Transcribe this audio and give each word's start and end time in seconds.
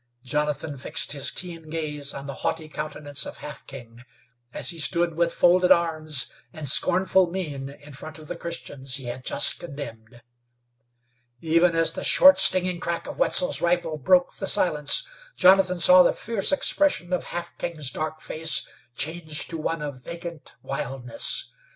Jonathan 0.23 0.75
fixed 0.77 1.11
his 1.11 1.29
keen 1.29 1.69
gaze 1.69 2.11
on 2.11 2.25
the 2.25 2.33
haughty 2.41 2.67
countenance 2.67 3.23
of 3.27 3.37
Half 3.37 3.67
King 3.67 4.01
as 4.51 4.71
he 4.71 4.79
stood 4.79 5.13
with 5.15 5.31
folded 5.31 5.71
arms 5.71 6.31
and 6.51 6.67
scornful 6.67 7.29
mien 7.29 7.69
in 7.69 7.93
front 7.93 8.17
of 8.17 8.25
the 8.25 8.35
Christians 8.35 8.95
he 8.95 9.03
had 9.05 9.23
just 9.23 9.59
condemned. 9.59 10.23
Even 11.39 11.75
as 11.75 11.91
the 11.93 12.03
short, 12.03 12.39
stinging 12.39 12.79
crack 12.79 13.05
of 13.05 13.19
Wetzel's 13.19 13.61
rifle 13.61 13.99
broke 13.99 14.33
the 14.37 14.47
silence, 14.47 15.05
Jonathan 15.37 15.77
saw 15.79 16.01
the 16.01 16.13
fierce 16.13 16.51
expression 16.51 17.13
of 17.13 17.25
Half 17.25 17.59
King's 17.59 17.91
dark 17.91 18.21
face 18.21 18.67
change 18.97 19.47
to 19.49 19.57
one 19.59 19.83
of 19.83 20.03
vacant 20.03 20.55
wildness. 20.63 21.51